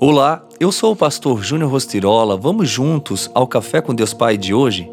Olá, 0.00 0.46
eu 0.60 0.70
sou 0.70 0.92
o 0.92 0.96
pastor 0.96 1.42
Júnior 1.42 1.72
Rostirola. 1.72 2.36
Vamos 2.36 2.70
juntos 2.70 3.28
ao 3.34 3.48
Café 3.48 3.80
com 3.80 3.92
Deus 3.92 4.14
Pai 4.14 4.36
de 4.36 4.54
hoje? 4.54 4.88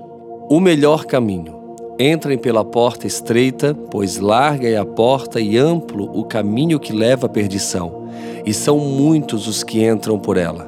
O 0.50 0.60
melhor 0.60 1.06
caminho. 1.06 1.60
Entrem 2.00 2.40
pela 2.40 2.66
porta 2.66 3.06
estreita, 3.06 3.76
pois 3.92 4.18
larga 4.18 4.68
é 4.68 4.76
a 4.78 4.84
porta 4.84 5.40
e 5.40 5.60
amplo 5.60 6.10
o 6.12 6.24
caminho 6.24 6.80
que 6.80 6.92
leva 6.92 7.28
à 7.28 7.30
perdição, 7.30 8.10
e 8.44 8.52
são 8.52 8.80
muitos 8.80 9.48
os 9.48 9.64
que 9.64 9.88
entram 9.88 10.18
por 10.18 10.38
ela. 10.38 10.68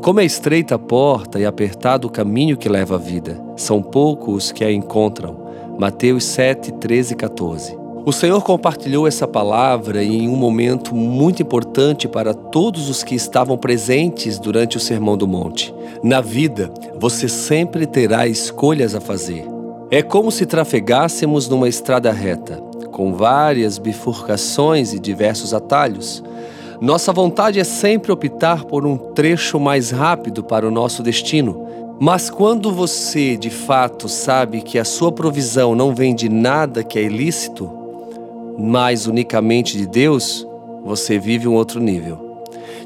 Como 0.00 0.20
é 0.20 0.24
estreita 0.24 0.76
a 0.76 0.78
porta 0.78 1.40
e 1.40 1.44
apertado 1.44 2.06
o 2.06 2.10
caminho 2.10 2.56
que 2.56 2.68
leva 2.68 2.94
à 2.94 2.98
vida, 2.98 3.44
são 3.56 3.82
poucos 3.82 4.44
os 4.44 4.52
que 4.52 4.62
a 4.64 4.70
encontram. 4.70 5.44
Mateus 5.76 6.22
7, 6.22 6.70
13 6.74 7.14
e 7.14 7.16
14. 7.16 7.81
O 8.04 8.12
Senhor 8.12 8.42
compartilhou 8.42 9.06
essa 9.06 9.28
palavra 9.28 10.02
em 10.02 10.28
um 10.28 10.34
momento 10.34 10.92
muito 10.92 11.40
importante 11.40 12.08
para 12.08 12.34
todos 12.34 12.88
os 12.88 13.04
que 13.04 13.14
estavam 13.14 13.56
presentes 13.56 14.40
durante 14.40 14.76
o 14.76 14.80
Sermão 14.80 15.16
do 15.16 15.28
Monte. 15.28 15.72
Na 16.02 16.20
vida, 16.20 16.68
você 16.98 17.28
sempre 17.28 17.86
terá 17.86 18.26
escolhas 18.26 18.96
a 18.96 19.00
fazer. 19.00 19.46
É 19.88 20.02
como 20.02 20.32
se 20.32 20.44
trafegássemos 20.46 21.48
numa 21.48 21.68
estrada 21.68 22.10
reta, 22.10 22.56
com 22.90 23.14
várias 23.14 23.78
bifurcações 23.78 24.92
e 24.92 24.98
diversos 24.98 25.54
atalhos. 25.54 26.24
Nossa 26.80 27.12
vontade 27.12 27.60
é 27.60 27.64
sempre 27.64 28.10
optar 28.10 28.64
por 28.64 28.84
um 28.84 28.96
trecho 28.96 29.60
mais 29.60 29.92
rápido 29.92 30.42
para 30.42 30.66
o 30.66 30.72
nosso 30.72 31.04
destino. 31.04 31.68
Mas 32.00 32.28
quando 32.28 32.72
você 32.72 33.36
de 33.36 33.50
fato 33.50 34.08
sabe 34.08 34.60
que 34.60 34.76
a 34.76 34.84
sua 34.84 35.12
provisão 35.12 35.76
não 35.76 35.94
vem 35.94 36.16
de 36.16 36.28
nada 36.28 36.82
que 36.82 36.98
é 36.98 37.02
ilícito, 37.02 37.81
mas 38.58 39.06
unicamente 39.06 39.76
de 39.76 39.86
Deus, 39.86 40.46
você 40.84 41.18
vive 41.18 41.46
um 41.48 41.54
outro 41.54 41.80
nível. 41.80 42.32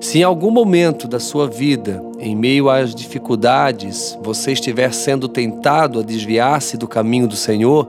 Se 0.00 0.18
em 0.18 0.22
algum 0.22 0.50
momento 0.50 1.08
da 1.08 1.18
sua 1.18 1.48
vida, 1.48 2.02
em 2.18 2.36
meio 2.36 2.68
às 2.68 2.94
dificuldades, 2.94 4.18
você 4.22 4.52
estiver 4.52 4.92
sendo 4.92 5.28
tentado 5.28 6.00
a 6.00 6.02
desviar-se 6.02 6.76
do 6.76 6.86
caminho 6.86 7.26
do 7.26 7.36
Senhor, 7.36 7.88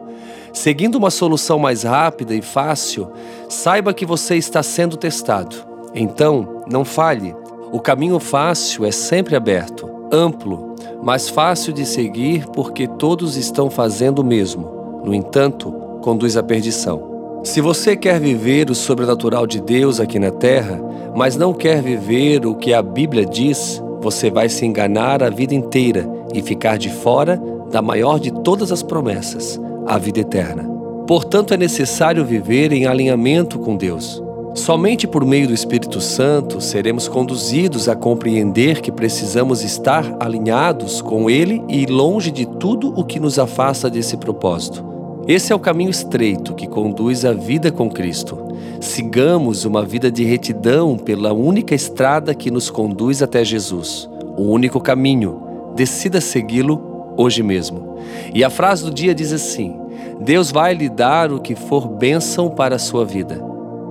seguindo 0.54 0.96
uma 0.96 1.12
solução 1.12 1.60
mais 1.60 1.84
rápida 1.84 2.34
e 2.34 2.42
fácil, 2.42 3.12
saiba 3.50 3.94
que 3.94 4.06
você 4.06 4.36
está 4.36 4.64
sendo 4.64 4.98
testado. 4.98 5.56
Então, 5.94 6.64
não 6.70 6.86
falhe. 6.86 7.36
O 7.72 7.80
caminho 7.80 8.20
fácil 8.20 8.86
é 8.86 8.92
sempre 8.92 9.36
aberto, 9.36 9.90
amplo, 10.12 10.76
mas 11.04 11.30
fácil 11.30 11.74
de 11.74 11.86
seguir 11.86 12.46
porque 12.48 12.88
todos 12.88 13.36
estão 13.36 13.70
fazendo 13.70 14.20
o 14.20 14.26
mesmo. 14.26 15.02
No 15.04 15.14
entanto, 15.14 15.72
conduz 16.02 16.38
à 16.38 16.44
perdição. 16.44 17.17
Se 17.48 17.62
você 17.62 17.96
quer 17.96 18.20
viver 18.20 18.70
o 18.70 18.76
sobrenatural 18.76 19.48
de 19.48 19.62
Deus 19.62 20.02
aqui 20.02 20.20
na 20.20 20.32
terra, 20.32 20.82
mas 21.16 21.38
não 21.38 21.54
quer 21.54 21.82
viver 21.82 22.46
o 22.46 22.54
que 22.54 22.74
a 22.74 22.82
Bíblia 22.82 23.26
diz, 23.26 23.82
você 24.02 24.30
vai 24.30 24.50
se 24.50 24.66
enganar 24.66 25.24
a 25.24 25.30
vida 25.30 25.56
inteira 25.56 26.06
e 26.34 26.42
ficar 26.42 26.78
de 26.78 26.90
fora 26.90 27.42
da 27.72 27.82
maior 27.82 28.20
de 28.20 28.32
todas 28.44 28.70
as 28.70 28.84
promessas, 28.84 29.58
a 29.86 29.98
vida 29.98 30.20
eterna. 30.20 30.70
Portanto, 31.08 31.54
é 31.54 31.58
necessário 31.58 32.26
viver 32.26 32.74
em 32.74 32.86
alinhamento 32.86 33.58
com 33.60 33.78
Deus. 33.78 34.22
Somente 34.54 35.08
por 35.08 35.24
meio 35.24 35.48
do 35.48 35.54
Espírito 35.54 36.02
Santo 36.02 36.60
seremos 36.60 37.08
conduzidos 37.08 37.88
a 37.88 37.96
compreender 37.96 38.82
que 38.82 38.92
precisamos 38.92 39.64
estar 39.64 40.18
alinhados 40.20 41.02
com 41.02 41.30
Ele 41.30 41.64
e 41.70 41.86
longe 41.86 42.30
de 42.30 42.46
tudo 42.46 42.94
o 42.94 43.06
que 43.06 43.22
nos 43.22 43.40
afasta 43.40 43.90
desse 43.90 44.18
propósito. 44.18 44.97
Esse 45.28 45.52
é 45.52 45.56
o 45.56 45.60
caminho 45.60 45.90
estreito 45.90 46.54
que 46.54 46.66
conduz 46.66 47.26
à 47.26 47.34
vida 47.34 47.70
com 47.70 47.90
Cristo. 47.90 48.38
Sigamos 48.80 49.66
uma 49.66 49.84
vida 49.84 50.10
de 50.10 50.24
retidão 50.24 50.98
pela 50.98 51.34
única 51.34 51.76
estrada 51.76 52.34
que 52.34 52.50
nos 52.50 52.70
conduz 52.70 53.22
até 53.22 53.44
Jesus, 53.44 54.10
o 54.38 54.44
único 54.44 54.80
caminho. 54.80 55.44
Decida 55.76 56.22
segui-lo 56.22 57.14
hoje 57.18 57.44
mesmo. 57.44 57.98
E 58.34 58.42
a 58.42 58.50
frase 58.50 58.86
do 58.86 58.94
dia 58.94 59.14
diz 59.14 59.34
assim: 59.34 59.78
Deus 60.22 60.50
vai 60.50 60.74
lhe 60.74 60.88
dar 60.88 61.30
o 61.30 61.42
que 61.42 61.56
for 61.56 61.90
bênção 61.90 62.50
para 62.50 62.78
a 62.78 62.80
sua 62.80 63.04
vida. 63.04 63.44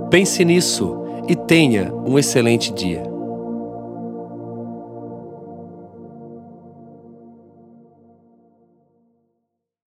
Pense 0.08 0.42
nisso 0.42 1.02
e 1.28 1.36
tenha 1.36 1.92
um 2.06 2.18
excelente 2.18 2.72
dia. 2.72 3.15